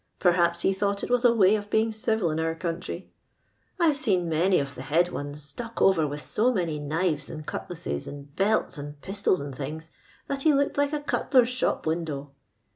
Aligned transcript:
Perhaps 0.17 0.61
he 0.61 0.73
thought 0.73 1.03
it 1.03 1.11
was 1.11 1.23
avaj" 1.23 1.55
of 1.59 1.69
being 1.69 1.91
civil 1.91 2.31
in 2.31 2.39
our 2.39 2.55
country 2.55 3.11
1 3.77 3.87
I've 3.89 3.97
seen 3.97 4.21
some 4.31 4.41
of 4.59 4.73
tlie 4.73 4.81
head 4.81 5.09
ones 5.11 5.43
stuck 5.43 5.79
over 5.79 6.07
with 6.07 6.25
so 6.25 6.51
bmot 6.51 6.81
knives, 6.81 7.29
and 7.29 7.45
cutlasses, 7.45 8.07
and 8.07 8.35
belts, 8.35 8.79
and 8.79 8.99
pistol^ 9.01 9.39
an<l 9.39 9.53
things, 9.55 9.91
that 10.27 10.41
he 10.41 10.55
looked 10.55 10.79
like 10.79 10.91
a 10.91 11.01
cutler's 11.01 11.49
shop 11.49 11.85
window. 11.85 12.31